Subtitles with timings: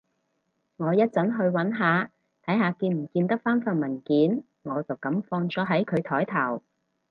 [0.77, 2.09] 我一陣去搵下，
[2.43, 6.63] 睇下見唔見得返份文件，我就噉放咗喺佢枱頭